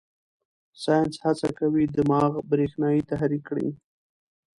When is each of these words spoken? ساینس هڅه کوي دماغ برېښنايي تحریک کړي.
ساینس 0.81 1.15
هڅه 1.25 1.49
کوي 1.59 1.83
دماغ 1.97 2.31
برېښنايي 2.49 3.01
تحریک 3.11 3.43
کړي. 3.49 3.69